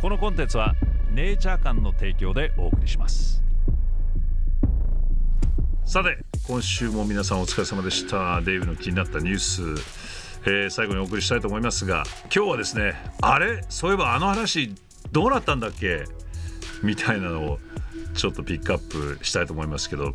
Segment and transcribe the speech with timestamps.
[0.00, 0.74] このコンテンツは
[1.12, 3.42] ネイチャー館の提供でお送りします。
[5.84, 8.40] さて今週も皆さんお疲れ様でした。
[8.40, 9.62] デイブの気になったニュース、
[10.46, 13.62] えー最後にお送りしたいと思いますが今日はですねあれ？
[13.68, 14.74] そういえばあの話
[15.12, 16.04] どうなったんだっけ？
[16.82, 17.58] みたいなのを
[18.14, 20.14] ちょっとピックアップしたいと思いますけど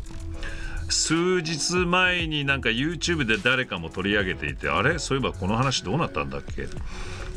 [0.88, 4.98] 数日前になんか YouTube で誰かも取り上げていてあれ？
[4.98, 6.68] そういえばこの話どうなったんだっけ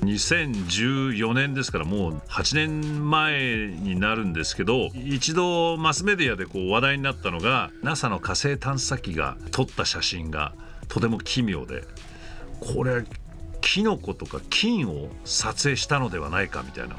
[0.05, 10.53] ？2014年ですからもう8年前になるんですけど一度マスメディアでこう話題になったのが NASA の火星探査機が撮った写真が
[10.87, 11.83] とても奇妙で
[12.61, 13.03] これ
[13.61, 16.95] キノコとか菌を撮影したのではないかみたいな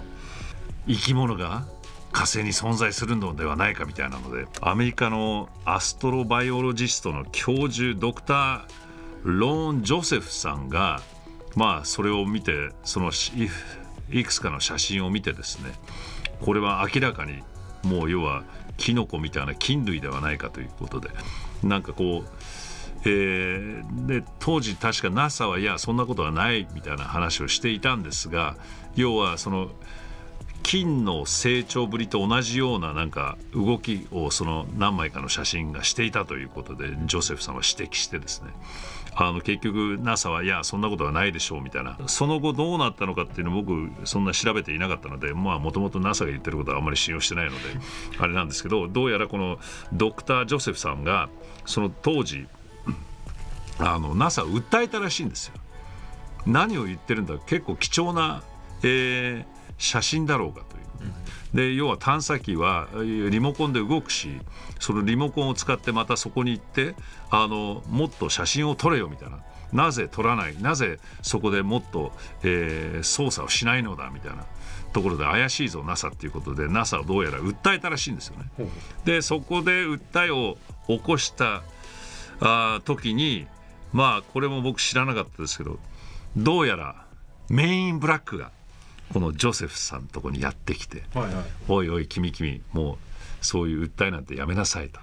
[0.87, 1.65] 生き物が
[2.13, 8.63] 火星に存在するのではないかみたいなのでアメリカのアストロバイオロジストの教授ドクター・
[9.23, 11.03] ローン・ジョセフさんが
[11.55, 13.11] まあそれを見てその
[14.11, 15.73] いくつかの写真を見てですね
[16.41, 17.43] これは明らかに
[17.83, 18.45] もう要は
[18.77, 21.11] キノコみたいな菌類ではないかということで
[21.63, 22.29] なんかこう
[23.05, 28.57] えーで当時確か NASA はいやそんなことはないみたいな話をしていたんですが
[28.95, 29.71] 要はその
[30.63, 38.51] 金の成長ぶりと同じようななんか動きをその何枚かの写真がしていたということでジョセフさんは指摘してですね
[39.15, 47.57] あの結局 NASA はいやそんなことはないでしょうみたいなその後どうなったのかっていうのを僕そんな調べていなかったのでまあもともと NASA が言ってることはあんまり信用してないので
[48.19, 49.59] あれなんですけどどうやらこの
[49.93, 51.29] ドクター・ジョセフさんが
[51.67, 52.47] その当時
[53.79, 55.55] あの NASA を訴えたらしいんですよ。
[56.47, 58.43] 何を言ってるんだ結構貴重な、
[58.83, 60.81] えー写真だろうかという。
[61.53, 64.29] で要は探査機はえーリモコンで動くし
[64.79, 66.95] そのリモコンを使ってまたそこに行って
[67.31, 69.39] あのもっと写真を撮れよみたいな。
[69.73, 70.61] なぜ撮らない？
[70.61, 72.13] なぜそこでもっと、
[72.43, 74.45] えー操作をしないのだみたいな。
[74.93, 78.69] ところで怪しいぞ NASA っていうことで NASA をどうやら訴えたらしいんですよね。
[79.05, 80.57] でそこで訴えを
[80.89, 81.63] 起こした
[82.41, 83.47] あー時に
[83.93, 85.79] まあこれも僕知らなかったですけど
[86.37, 87.07] どうやら
[87.49, 88.51] メインブラックが
[89.13, 95.01] このジョセフさんのとこにやってきてはいはい「おいおい君君もうそういう訴えなんてやめなさい」と、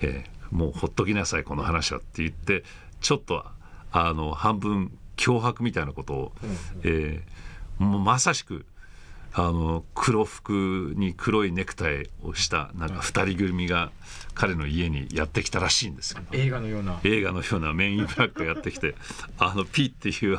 [0.00, 2.62] えーもうほっときなさいこの話は」って言って
[3.00, 3.44] ちょっと
[3.90, 6.32] あの半分脅迫みたいなことを、
[6.82, 7.32] えー
[7.82, 8.66] もうまさしく
[9.34, 13.90] あの黒服に黒いネクタイをしたなんか二人組が
[14.34, 16.20] 彼の家にやってきたらしいんですよ。
[16.32, 17.00] 映画のような。
[17.02, 18.94] 映画のようなメインブラックがやってきて
[19.38, 20.38] あのピっていう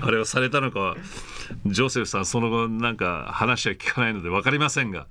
[0.00, 0.96] あれをされたのかは
[1.66, 5.06] ジョセフさんその後なんか話は聞かないので分かりませんが、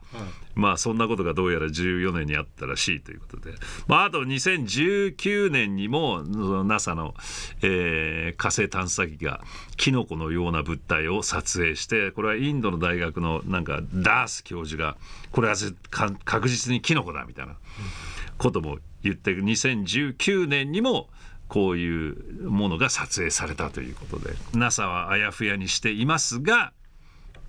[0.56, 3.54] まあそんなことがどうやら14年にあったらしいということで、
[3.88, 7.14] まあ、あと2019年にもその NASA の、
[7.62, 9.42] えー火星探査機が
[9.78, 14.98] キノコのような物体を撮影してこれはインドの大学のなんかダース教授が
[15.32, 15.56] これは
[16.26, 17.56] 確実にキノコだみたいな
[18.38, 21.10] ことも言って2019年にも
[21.48, 26.74] こういうものが撮影されたということで NASA はあやふやにしていますが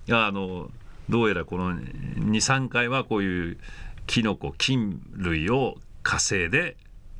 [0.09, 0.69] あの
[1.09, 3.57] どうやらこの23回はこういう
[4.07, 6.77] キノコ菌類を火星で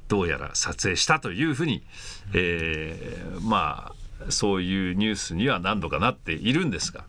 [0.07, 1.83] どうやら撮影したというふうに、
[2.33, 7.03] えーまあそういうニュースには何度かなっているんですが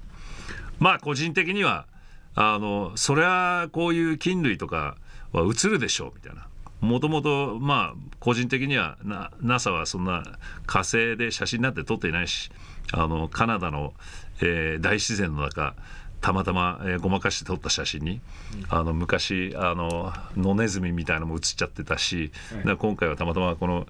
[0.79, 1.87] まあ個人的には
[2.35, 4.97] あのそれはこういう菌類とか
[5.33, 6.47] は映るでしょうみたいな。
[6.81, 10.23] もともとまあ個人的にはな NASA はそんな
[10.67, 12.51] 火星で写真なんて撮っていないし
[12.93, 13.95] あのカナダの、
[14.41, 15.75] えー大自然の中
[16.21, 18.21] たまたま、えーごまかして撮った写真に、
[18.69, 22.33] あの昔あの野ネズミみたいなのも写っちゃってたし、
[22.79, 23.87] 今回はたまたまこの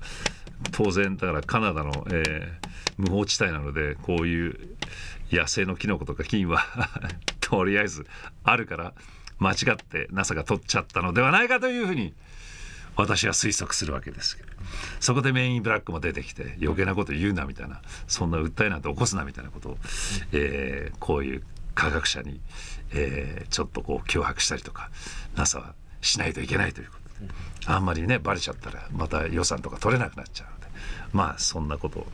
[0.73, 2.67] 当然だからカナダの、えー
[2.99, 4.59] 無法地帯なのでこういう
[5.31, 6.65] 野生のキノコとか菌は
[7.41, 8.07] とりあえず
[8.43, 8.95] あるから
[9.39, 12.15] 間違って NASA が取っちゃったのではないかというふうに
[12.97, 14.49] 私は推測するわけですけど。
[15.01, 19.79] そこでメインブラックも出てきて余計なこと言うなみたいなそんな訴えなんて起こすなみたいなことを、
[20.33, 21.43] えーこういう
[21.75, 22.41] 科学者に、
[22.93, 24.91] えーちょっとこう脅迫したりとか
[25.37, 27.33] NASA はしないといけないということで。
[27.67, 30.67] あんまりねバレちゃったらまた予算とか取れなくなっちゃうので。
[31.13, 32.07] まあそんなことを、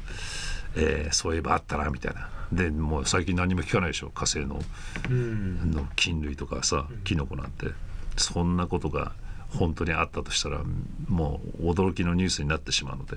[0.76, 2.28] えーそういえばあったなみたいな。
[2.52, 4.60] でもう最近何も聞かないでしょ火星の
[5.08, 5.70] うん。
[5.70, 7.68] の菌類とかさキノコなんて。
[8.16, 9.12] そんなことが
[9.52, 10.62] 本当にあったとしたら
[11.08, 13.16] もう驚きのニュースになってしまうので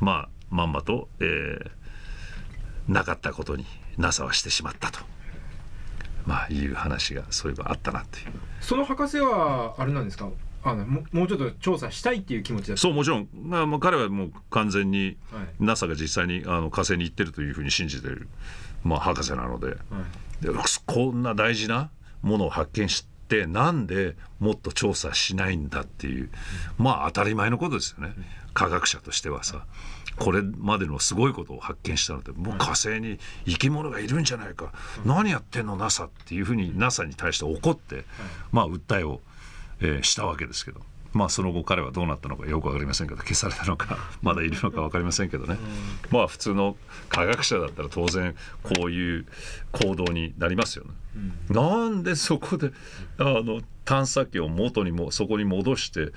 [0.00, 1.70] まあまんまと、えー
[2.88, 3.66] なかったことに
[3.98, 4.98] NASA はしてしまったと。
[6.26, 8.32] まあいう話がそういえばあったなっていう。
[8.60, 10.28] その博士はあれなんですか？
[10.64, 15.46] あのももうちょっと調査したいっていう気持ちだそうもちろん、まあ、まあ彼はもう完全にはい。
[15.60, 18.28] NASA が実際にあの火星に行ってるというふうに信じてる、
[18.82, 19.66] まあ、博士なので。
[19.66, 19.76] はい。
[20.44, 20.48] で
[20.86, 21.90] こんな大事な
[22.22, 26.30] ものを発見してなんでもっと調査しないんだっていう
[26.76, 28.14] まあ当たり前のことですよね
[28.52, 29.64] 科学者としてはさ。
[30.18, 34.72] これまでのすごいことを発見したのでもう火星に生き物がいるんじゃないか、
[35.06, 38.04] 何やってんの？NASA っていうふうに NASA に対して怒って、
[38.52, 39.20] まあ訴えを、
[39.80, 40.82] え、したわけですけど。
[41.12, 45.58] まあその後彼はどうなったのかよく分かりませんけど消されたのか まだいるのか分かりませんけどね、
[46.10, 46.76] まあ普通の
[47.08, 49.26] 科学者だったら当然こういう
[49.72, 50.90] 行動になりますよね。
[51.48, 52.72] なんでそこで
[53.18, 56.12] あの探査機を元にもそこに戻して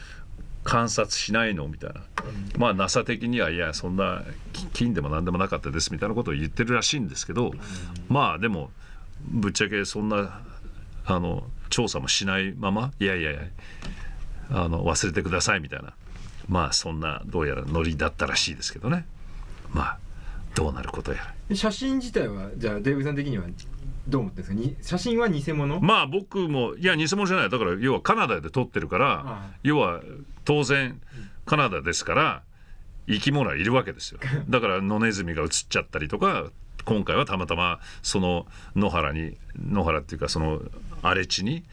[0.64, 2.02] 観察しないのみたいな、
[2.58, 4.24] まあ NASA 的にはいやそんな
[4.74, 7.54] 金でも何でもなかったですみたいなことを言ってるらしいんですけど、
[8.10, 8.72] まあでも
[9.26, 10.42] ぶっちゃけそんな
[11.06, 13.42] あの調査もしないままいやいやいや
[14.54, 15.94] あの忘れてくださいみたいな。
[16.48, 19.06] まあそんなどうやらノリだったらしいですけどね。
[19.72, 19.98] まあ
[20.56, 21.20] どうなることや
[21.50, 21.56] ら。
[21.56, 23.46] 写真自体はじゃあデーブさん的には
[24.08, 24.56] どう思ってんですか？
[24.56, 25.80] に写真は偽物？
[25.80, 27.50] まあ僕もいや偽物じゃない。
[27.50, 30.02] だから要はカナダで撮ってるから要は
[30.46, 31.02] 当然
[31.46, 32.44] カナダですから
[33.08, 34.20] 生き物はいるわけですよ。
[34.50, 36.52] だから野ネズミが映っちゃったりとか
[36.86, 38.46] 今回はたまたまその
[38.76, 40.62] 野原に野原っていうかその
[41.02, 41.64] 荒れ地に、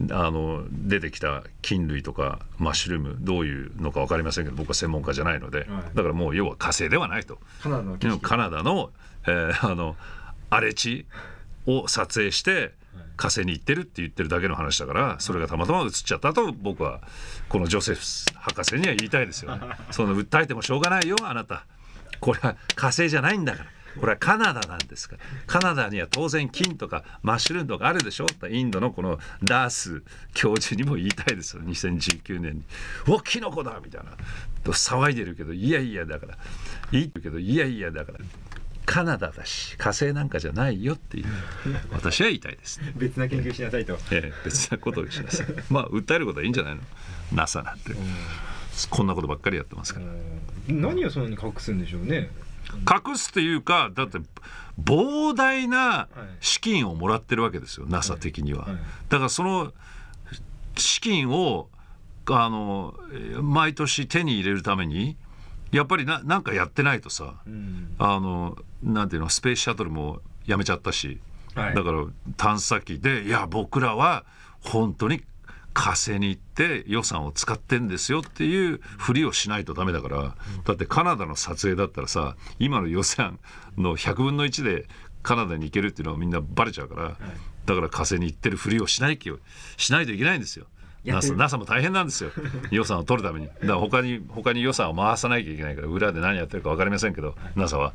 [0.00, 7.38] うん、あの出てきた菌類とかマッシュルームどういうのか分かりませんけど僕は専門家じゃないので、はい、だからもう要は火星ではないと。
[7.62, 8.90] カナダのカナダの,、
[9.26, 9.96] えー、 あの
[10.50, 11.06] 荒れ地
[11.66, 12.74] を撮影して
[13.16, 17.00] 火星に行ってるって言ってるだけの話だからそれがたまたま映っちゃったと僕は
[17.48, 18.00] このジョセフ
[18.38, 19.62] 博士には言いたいですよね。
[19.90, 21.64] その訴えてもしょうがないよあなた。
[22.20, 23.70] これは火星じゃないんだから。
[24.00, 25.16] これはカナダなんですか？
[25.16, 28.26] らカナダには当然金とかマッシュルームとかあるでしょ？
[28.50, 30.02] インドのこのダース
[30.34, 31.62] 教授にも言いたいですよ。
[31.62, 32.62] 2019年に
[33.06, 34.12] 「うわキノコだ!」みたいな。
[34.64, 36.38] 騒いでるけどいやいやだから。
[36.92, 38.18] いいけどいやいやだから。
[38.86, 41.26] カナダだし火星なんかじゃないよっていう。
[41.90, 45.46] 私は言いたいです、ね、別な研究しなさいと、ええ、別なことをしなさい。
[45.70, 46.82] まあ訴えることはいいんじゃないの
[47.32, 47.92] ？NASA なんて。
[48.90, 50.06] こんなことばっかりやってますから。
[50.68, 52.28] 何をそんなに隠すんでしょうね
[52.80, 54.18] 隠すっていうかだって
[54.82, 56.08] 膨大な
[56.40, 58.66] 資金をもらってるわけですよ、はい、NASA 的には、
[59.08, 59.72] だからその
[60.76, 61.68] 資金を
[62.30, 62.94] あの
[63.42, 65.16] 毎年手に入れるために
[65.72, 71.20] やっぱりななんかやってないとさ、うん、あのなんていうのスペースシャトルもやめちゃったし、
[71.54, 72.04] はい、だから
[72.36, 74.24] 探査機でいや僕らは
[74.60, 75.22] 本当に
[75.74, 83.38] 火星に行って予算を使ってんですよっていうふりをしないとダメだから、だってカナダの撮影だったらさ今の予算
[83.76, 84.86] の100分の1で
[85.22, 87.16] カナダに行けるっていうのはみんなバレちゃうから、
[87.66, 89.18] だから火星に行ってるふりをしない
[89.76, 90.66] しないといけないんですよ。
[91.04, 92.30] NASA, NASA も大変なんですよ。
[92.70, 93.46] 予算を取るために。
[93.46, 97.92] だから他に他に予算を回さなきゃいけないから裏で何やってるか分かりませんけど、NASA は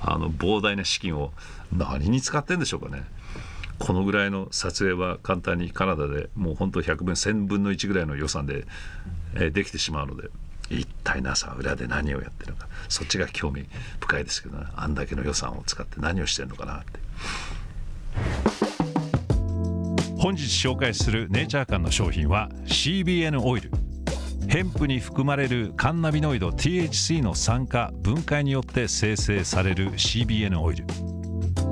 [0.00, 1.32] あの膨大な資金を
[1.72, 3.04] 何に使ってんでしょうかね
[3.78, 8.64] このぐらいの撮影は簡単にカナダでもう本当100分1000分の1ぐらいの予算で、
[9.34, 10.28] えー、できてしまうので
[10.70, 12.68] 一体 NASA は裏で何をやってるのか。
[12.88, 13.66] そっちが興味
[14.00, 17.00] 深いですけどねあんだけの予算を使って何をしてるのかなって。
[20.18, 23.70] 本日紹介するネイチャー館の商品は CBN オイル。
[24.48, 30.86] ヘンプに含まれるカンナビノイド THC の酸化分解によって生成される CBN オイル。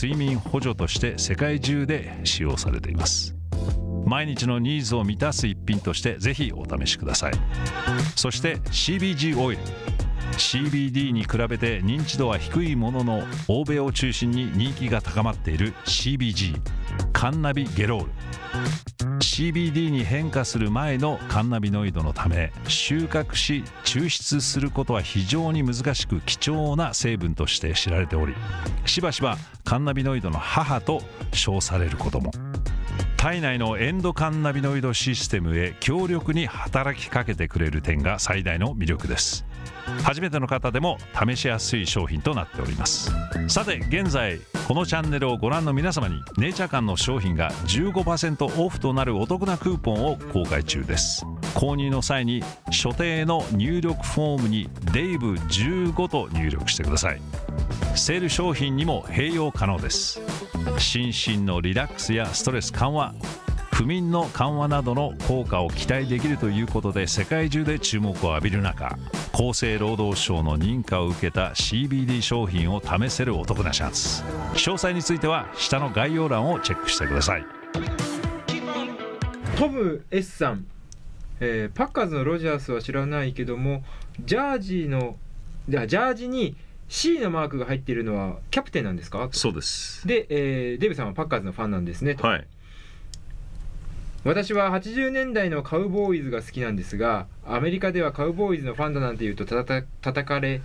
[0.00, 3.36] 睡眠補助として世界中で使用されています。
[4.06, 7.34] 毎日のニーズを満たす一品としてぜひお試しください。
[8.16, 9.62] そして CBG オイル。
[10.38, 16.58] CBD に比べて認知度は低いものの欧米を中心に人気が高まっている CBG
[17.12, 19.09] カンナビゲロール。
[19.30, 28.34] CBD に変化する前のカンナビノイドのため収穫し抽出することは非常に難しく貴重な成分として知られており
[28.86, 31.00] しばしばカンナビノイドの母と
[31.32, 32.32] 称されることも。
[33.16, 39.44] 体内のエンドカンナビノイドシステムへ強力に働きかけてくれる点が最大の魅力です。
[40.02, 43.12] 初めての方でも試しやすい商品となっております。
[43.46, 51.26] さて現在このチャンネルをご覧の皆様にネイチャー館の商品が15%オフとなるお得なクーポンを公開中です。
[51.56, 57.20] 購入の際に所定の入力フォームにデイブ15と入力してください。
[57.96, 60.20] セール商品にも併用可能です。
[60.78, 63.12] 心身のリラックスやストレス緩和
[63.80, 68.98] 不眠の緩和などの効果を期待できるということで世界中で注目を浴びる中
[69.32, 74.22] 厚生労働省の認可を受けた CBD 商品を試せるお得なチャンス
[74.52, 77.46] 詳細については下の概要欄をチェックしてください。
[79.56, 80.66] トム S さん、
[81.40, 83.82] えーパッカーズのロジャースは知らないけども
[84.26, 85.16] ジャージの
[85.70, 86.54] じゃあジャージに
[86.88, 89.30] C のマークが入っているのはキャプテンなんですか？
[89.32, 90.06] そうです。
[90.06, 92.46] で、えーデイブさんはパッカーズのファンなんですねと、はい
[94.22, 100.60] 私は80年代のカウボーイズが好きなんですがアメリカではカウボーイズのファンだなんて言うとたた叩かれ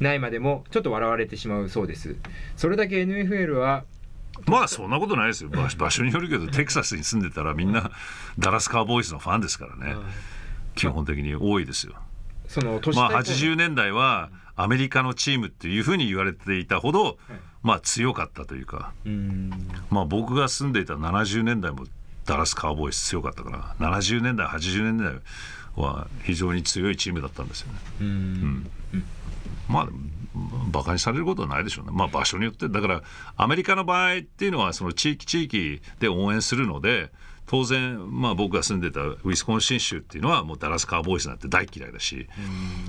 [0.00, 2.16] ないまでもちょっと笑われてしまうそうです。
[2.56, 3.84] それだけ NFL は
[4.46, 5.50] まあそんなことないですよ。
[5.50, 7.90] 場場所によるけどテキサスに住んでたらみんな
[8.38, 9.94] ダラスカーボーイズのファンですからね。
[10.74, 11.94] 基本的に多いですよ。
[12.48, 17.18] その年まあ対抗80年代はアメリカのチームっていうふうに言われていたほど
[17.62, 18.92] まあ強かったというか。
[19.90, 21.84] まあ僕が住んでいた70年代も
[22.30, 25.14] ダラスカーボーイズ強かったから70年代80年代
[25.74, 27.78] は非常に強いチームだったんですよね。
[28.00, 28.70] うーん。
[29.68, 29.88] まあ
[30.70, 31.90] バカにされることはないでしょうね。
[31.92, 32.68] まあ場所によって。
[32.68, 33.02] だから
[33.36, 37.10] アメリカの場合っていうのはその地域地域で応援するので
[37.46, 42.28] 当然まあ僕が住んでたウィスコンシン州っていうのはもうダラスカーボーイズなんて大嫌いだし。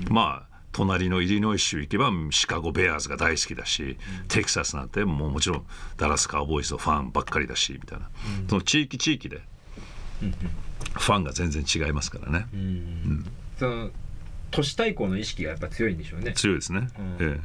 [0.08, 3.98] まあ隣のイリノイ州行けばシカゴ・ベアーズが大好きだし、
[4.28, 5.66] テキサスなんてもうもちろん
[5.98, 8.10] ダラスカーボーイズのファンばっかりだしみたいな、
[8.48, 9.42] その地域地域で
[10.94, 12.46] ファンが全然違いますからね、
[13.58, 13.90] その
[14.50, 16.32] 都市対抗の意識がやっぱ強いんでしょうね。
[16.32, 17.16] 強いですね、うん。
[17.20, 17.40] ええ。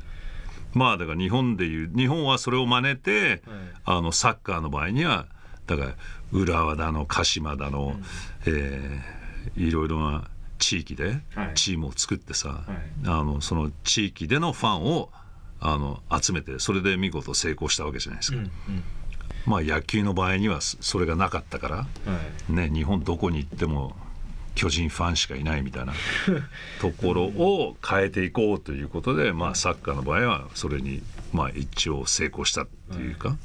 [0.74, 3.42] まあだから日本でいう日本はそれを真似て、
[3.86, 5.26] あのサッカーの場合には
[5.66, 5.96] だから
[6.32, 8.00] 浦和だの鹿島だの、
[8.46, 9.18] ええ
[9.56, 10.28] いろいろな
[10.68, 11.54] 地域ではい。
[11.56, 13.08] チームを作ってさ、い。
[13.08, 15.10] あのその地域でのファンを
[15.62, 18.52] あの集めてそれで見事成功したわけじゃないですか、うんうん。
[19.46, 21.88] まあ野球の場合にはそそれがなかったから、は
[22.50, 22.54] い。
[22.54, 23.96] ね、日本どこに行っても
[24.56, 25.94] 巨人ファンしかいないみたいな
[26.82, 33.38] ところを変えていこうということで、まあ、サッカーの場合はそれに、まあ、一応成功したっていうか、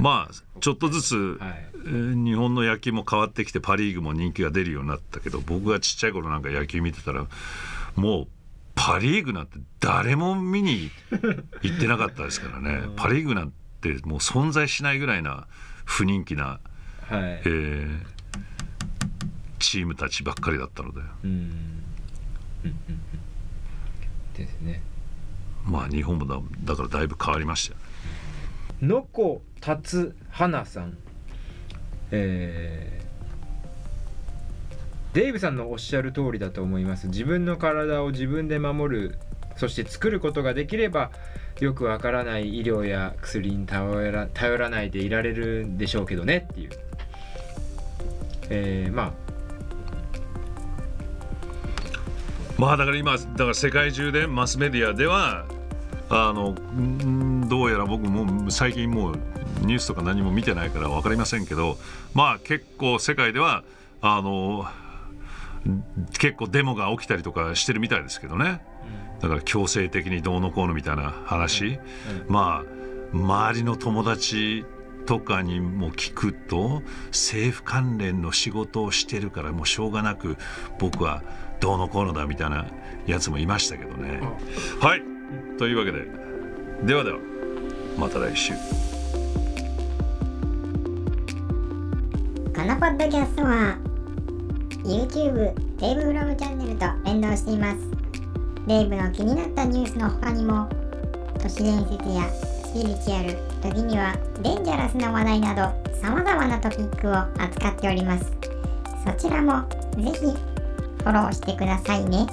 [0.00, 1.40] まあちょっとずつ、
[1.84, 7.26] 日本の野球も変わってきてパ・リーグも人気が出るようになったけど僕がちっちゃい頃なんか野球見てたら
[7.96, 8.28] もう
[8.74, 10.90] パ・リーグなんて誰も見に
[11.62, 12.88] 行ってなかったですからね。
[12.96, 15.46] パ・リーグなんてもう存在しないぐらいな
[15.84, 16.60] 不人気な、
[17.08, 17.42] はい。
[17.44, 18.12] えー
[19.62, 21.00] チームたちばっかりだったので。
[24.36, 24.82] ですね。
[25.64, 27.91] まあ日本もだだからだいぶ変わりましたよね
[28.82, 30.98] のこたつはなさん。
[32.10, 33.02] えー
[35.12, 37.08] デイブさんのおっしゃる通りだと思います。
[37.08, 39.18] 自分の体を自分で守る。
[39.56, 41.10] そして作ることができれば
[41.60, 46.70] よくわからない医療や薬に頼ら頼らないでいられるんでしょうけどねっていう。
[48.48, 49.12] えー、まあ。
[52.58, 55.44] まあだから今だから世界中でマスメディアでは
[56.08, 56.54] あの
[57.52, 59.16] どうやら僕も最近もう
[59.60, 61.76] ニュースとか何も見てないから分かりませんけど
[62.14, 63.62] まあ結構世界では
[64.00, 64.64] あの
[66.18, 68.64] 結構デモが起きたりとかしてるみたいですけどね。
[69.20, 71.78] だから強制的にどうのこうのみたいな話、
[72.26, 74.64] まあ周りの友達
[75.04, 80.38] とかにも聞くと政府関連の仕事をしてるからもうしょうがなく
[80.78, 81.22] 僕は
[81.60, 82.66] どうのこうのだみたいな
[83.06, 84.22] やつもいましたけどね。
[84.80, 85.02] はい。
[85.58, 86.06] というわけで。
[86.84, 87.18] ではでは
[87.98, 88.54] また来週。
[88.54, 88.58] こ
[92.62, 93.76] のポッドキャストは
[94.84, 97.78] YouTube デイブフロムチャンネルと連動しています。
[98.66, 100.68] デイブの気になったニュースの他にも
[101.40, 108.32] 都市伝説やスピリチュアル時にはデンジャラスな話題など様々なトピックを扱っております。
[109.04, 112.26] そちらもぜひフォローしてくださいね。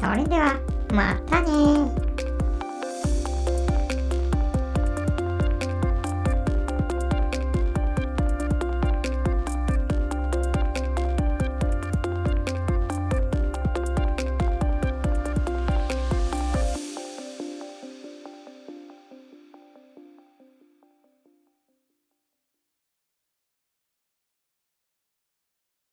[0.00, 0.58] それでは
[0.92, 2.01] またね